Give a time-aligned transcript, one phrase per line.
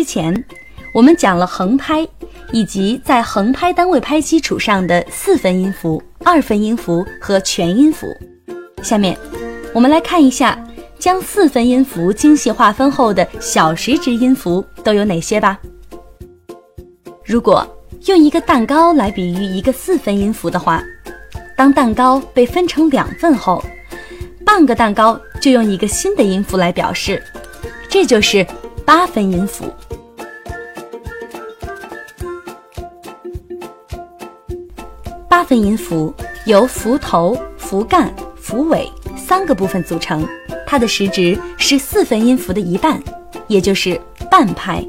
[0.00, 0.32] 之前，
[0.94, 2.08] 我们讲了横拍
[2.52, 8.06] 以及在横拍单位拍基础上的四分音符、二分音符和全音符。
[8.82, 9.14] 下面，
[9.74, 10.58] 我们来看一下
[10.98, 15.60] 将四分音符精细划分后的小时值音符都有哪些吧。
[17.22, 17.62] 如果
[18.06, 20.82] 用一个蛋糕来比喻一个四分音符的话，
[21.54, 23.62] 当蛋糕被分成两份后，
[24.46, 27.22] 半个蛋糕就用一个新的音符来表示，
[27.86, 28.46] 这就是
[28.86, 29.70] 八分音符。
[35.50, 36.14] 分音符
[36.46, 40.24] 由符头、符干、符尾三个部分组成，
[40.64, 43.02] 它的时值是四分音符的一半，
[43.48, 44.00] 也就是
[44.30, 44.80] 半拍。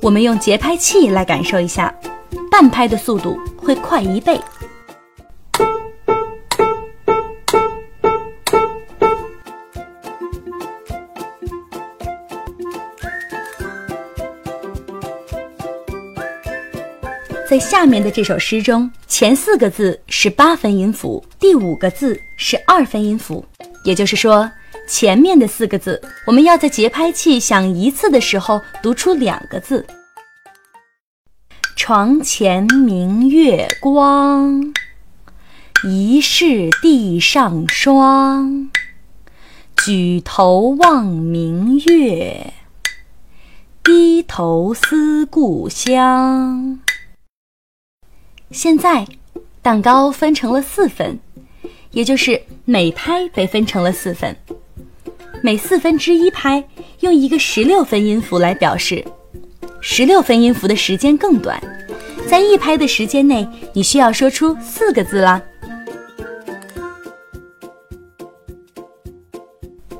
[0.00, 1.94] 我们用节拍器来感受一下，
[2.50, 4.36] 半拍的速度会快一倍。
[17.52, 23.44] 在下面的这首诗中，前四个字是八分音符，第五个字是二分音符。
[23.84, 24.50] 也就是说，
[24.88, 29.86] 前面的四个字，我们要在节拍器响一次的时候读出两个字。
[31.76, 34.72] 床前明月光，
[35.84, 38.70] 疑是地上霜。
[39.84, 42.54] 举头望明月，
[43.84, 46.81] 低头思故乡。
[48.52, 49.06] 现在，
[49.62, 51.18] 蛋糕分成了四份，
[51.90, 54.36] 也就是每拍被分成了四份。
[55.40, 56.62] 每四分之一拍
[57.00, 59.02] 用一个十六分音符来表示，
[59.80, 61.60] 十六分音符的时间更短，
[62.28, 65.40] 在一拍的时间内，你需要说出四个字啦。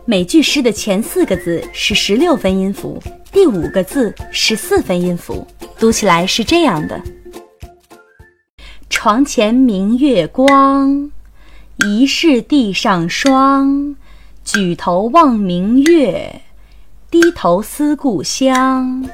[0.04, 5.46] 每句诗的前四个字是十六分音符，第五个字是四分音符，
[5.78, 7.02] 读起来是这样的。
[9.04, 11.10] 床前明月光，
[11.78, 13.96] 疑是地上霜。
[14.44, 16.40] 举头望明月，
[17.10, 19.04] 低头思故乡。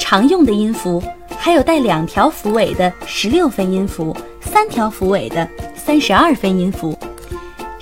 [0.00, 1.00] 常用的音符
[1.38, 6.98] 还有带两条符尾的十六分音符，三条符尾的三十二分音符。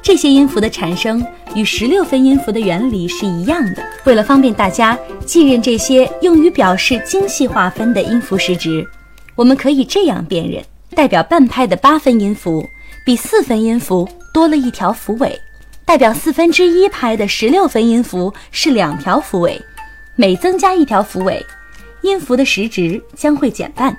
[0.03, 1.25] 这些音符的产生
[1.55, 3.85] 与十六分音符的原理是一样的。
[4.05, 8.87] 为了方便大家记认这些用于表示精细划分的音符时值，
[9.37, 12.67] 我们可以这样辨认：代表半拍的八分音符
[13.05, 15.31] 比四分音符多了一条符尾；
[15.85, 19.61] 代表四分之一拍的十六分音符是两条符尾。
[20.17, 21.45] 每增加一条符尾，
[22.03, 23.97] 音符的时值将会减半。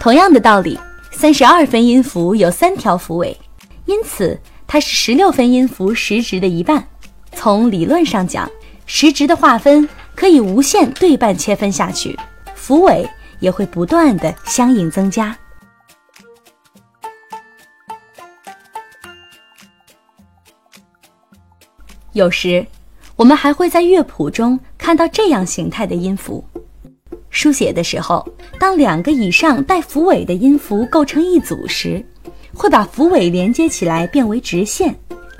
[0.00, 0.78] 同样的道理，
[1.12, 3.36] 三十二分音符有三条符尾，
[3.86, 4.38] 因此。
[4.70, 6.86] 它是十六分音符时值的一半。
[7.32, 8.48] 从理论上讲，
[8.84, 12.14] 时值的划分可以无限对半切分下去，
[12.54, 13.08] 符尾
[13.40, 15.34] 也会不断的相应增加。
[22.12, 22.66] 有时，
[23.16, 26.44] 我们还会在乐谱中看到这样形态的音符。
[27.30, 28.26] 书写的时候，
[28.58, 32.04] 当两个以上带符尾的音符构成一组时。
[32.58, 34.92] 会把符尾连接起来变为直线，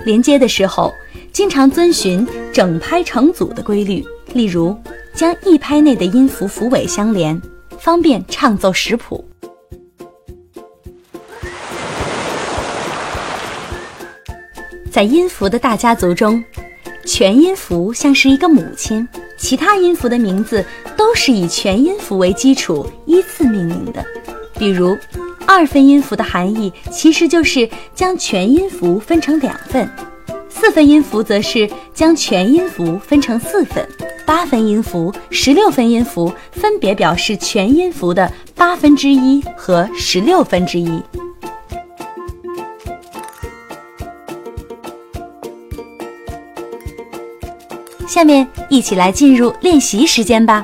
[0.05, 0.93] 连接的时候
[1.33, 4.01] 经常遵循整拍成组的规律，
[4.33, 4.73] 例如
[5.13, 7.39] 将一拍内的音符符尾相连，
[7.77, 9.23] 方便唱奏识谱。
[14.89, 16.41] 在音符的大家族中，
[17.05, 19.05] 全音符像是一个母亲，
[19.37, 20.63] 其他音符的名字
[20.95, 24.03] 都是以全音符为基础依次命名的，
[24.57, 24.97] 比如。
[25.51, 29.89] 二分音符的含义其实就是将全音符分成两份，
[30.47, 33.89] 四分音符则是将全音符分成四份，
[34.27, 41.01] 八分音符、十六分音符分别表示全音符的八分之一和十六分之一。
[48.07, 50.63] 下面一起来进入练习时间吧。